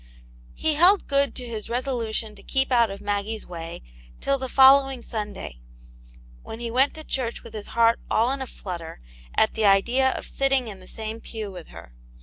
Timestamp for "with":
7.43-7.53, 11.51-11.67